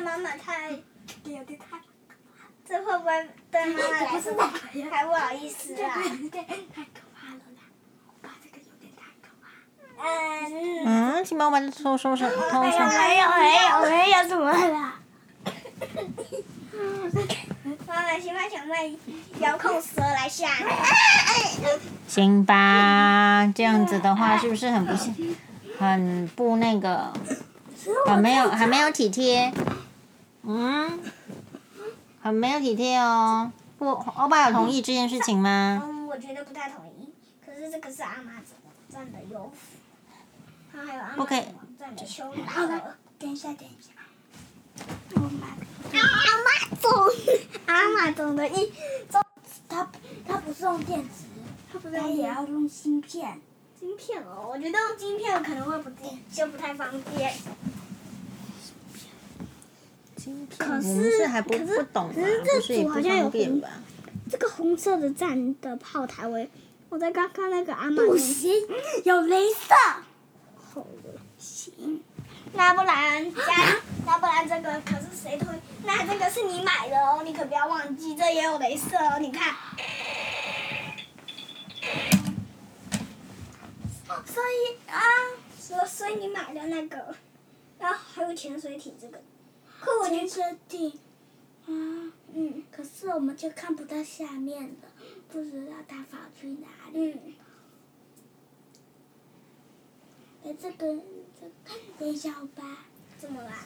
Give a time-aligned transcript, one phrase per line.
[0.00, 1.78] 妈妈太有点太，
[2.66, 4.32] 这会不会对妈妈来说
[4.90, 5.78] 太不好意思了？
[5.78, 7.60] 太可怕了啦！
[8.06, 9.44] 我爸这个有点太可怕。
[10.02, 10.84] 嗯。
[10.86, 12.88] 嗯，请帮我把这偷收上，偷没有上。
[12.88, 14.92] 没有没有没有什么了。
[17.86, 18.90] 妈妈，辛巴想卖
[19.38, 20.64] 遥控蛇来吓你。
[22.08, 25.36] 行吧，这样子的话是不是很不幸，
[25.78, 27.12] 很不那个，
[28.06, 29.52] 很没有，还没有体贴？
[30.46, 31.00] 嗯，
[32.20, 33.50] 很没有体贴哦。
[33.78, 35.82] 不，欧巴有同意这件事情吗？
[35.84, 37.12] 嗯，我觉得不太同意。
[37.44, 38.32] 可是这个是阿妈
[38.88, 39.50] 站的优，
[40.72, 41.26] 他还有阿妈
[41.78, 42.42] 站的修理。
[42.42, 43.90] 好了，等一下，等一下。
[45.14, 45.48] 我买
[45.98, 46.02] 阿
[46.44, 46.90] 妈总，
[47.66, 48.72] 阿妈总的一，
[49.68, 49.88] 他
[50.26, 51.24] 他不是用电池，
[51.72, 53.40] 他不是也要用芯片。
[53.78, 55.90] 芯片哦，我觉得用晶片可能会不
[56.32, 57.32] 就不太方便。
[60.58, 62.14] 可是我们是还不可是不懂吧？
[62.14, 63.68] 可是这组好像有红吧？
[64.30, 66.46] 这个红色的站的炮台，我
[66.88, 68.52] 我在刚刚那个阿妈不行，
[69.04, 69.74] 有镭射。
[70.56, 72.00] 好了，行，
[72.52, 73.42] 那不然加，
[74.06, 75.48] 那不然这个可是谁推？
[75.84, 79.54] 那这个是你买的哦，你可不要忘记，这也有镭射哦，你看。
[84.24, 85.00] 所以啊，
[85.58, 87.14] 所所以你买的那个，
[87.78, 89.20] 然后还有潜水艇这个，
[89.84, 90.92] 可我觉潜得水艇。
[91.66, 94.74] 啊，嗯可是我们就看不到下面了，
[95.30, 97.12] 不知道它跑去哪里。
[97.12, 97.34] 嗯，
[100.44, 100.86] 哎，这个，
[101.40, 102.86] 这个，等一下吧。
[103.18, 103.64] 怎么啦？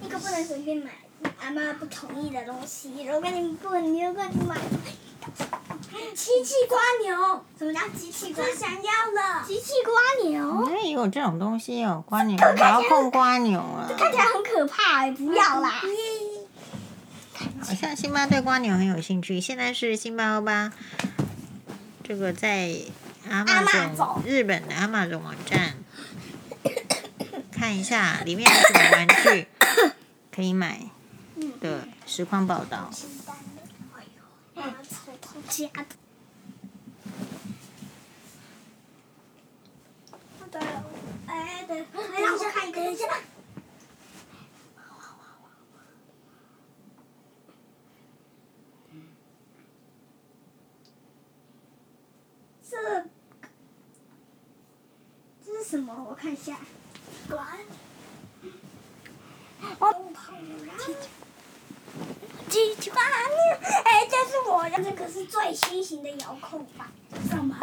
[0.00, 0.92] 你可不能随便买
[1.40, 3.04] 阿妈不同意的东西。
[3.04, 4.56] 如果你不，你如果你买，
[6.14, 8.54] 机器瓜牛，什么叫机器瓜我？
[8.54, 9.44] 想要了。
[9.46, 10.68] 机器瓜牛？
[10.68, 12.04] 那也有这种东西哦？
[12.06, 13.86] 瓜牛，不要碰瓜牛啊！
[13.88, 15.82] 这看起来很可怕哎、不要啦！
[17.62, 19.40] 好像辛巴对瓜牛很有兴趣。
[19.40, 20.72] 现在是辛巴欧巴，
[22.04, 22.76] 这个在
[23.28, 25.74] 阿阿玛总日本的阿玛总网站
[27.50, 29.48] 看一下里面有什么玩具
[30.34, 30.80] 可以买
[31.60, 32.90] 的实况报道。
[35.48, 35.86] 家的。
[42.18, 43.06] 让我看一个，等一下。
[52.68, 52.76] 这，
[55.44, 56.06] 这是什么？
[56.08, 56.58] 我看一下。
[59.78, 59.92] 我
[62.48, 63.00] 机器蜗牛，
[63.84, 64.16] 哎，这
[65.26, 66.88] 最新型的遥控版。
[67.28, 67.56] 什么？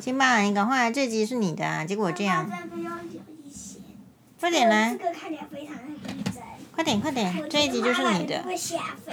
[0.00, 1.84] 行吧，你赶快，这集是你的啊！
[1.84, 2.50] 结果这样。
[4.40, 5.82] 快点来，这个看起来非常的
[6.12, 6.34] 逼真。
[6.74, 8.42] 快点快点，这一集就是你的。
[8.42, 9.12] 会下飞。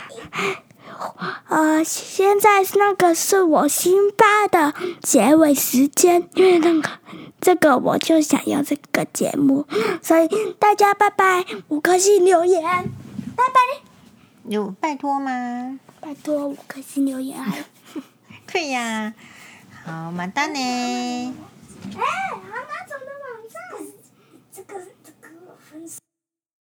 [1.47, 6.89] 呃，现在是那个是我辛巴的结尾时间，因为那个
[7.39, 9.65] 这个我就想要这个节目，
[10.01, 10.27] 所以
[10.59, 13.83] 大家拜拜，五颗星留言，拜拜，
[14.49, 15.79] 有拜托吗？
[16.01, 17.63] 拜托五颗星留言还有。
[18.51, 19.13] 对呀，
[19.85, 20.59] 好，马蛋呢？
[20.59, 22.03] 哎，
[22.99, 23.61] 的网站，
[24.51, 26.00] 这个这个。